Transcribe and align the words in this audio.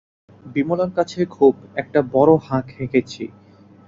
বিমলার 0.45 0.91
কাছে 0.97 1.19
খুব 1.35 1.53
একটা 1.75 1.99
বড়ো 2.13 2.35
হাঁক 2.47 2.67
হেঁকেছি। 2.77 3.23